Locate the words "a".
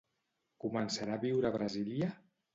1.19-1.23, 1.51-1.53